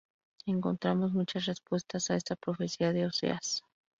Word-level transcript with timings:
Encontramos 0.47 1.11
muchas 1.13 1.45
respuestas 1.45 2.09
a 2.09 2.15
esta 2.15 2.35
profecía 2.35 2.91
de 2.91 3.05
Oseas. 3.05 3.61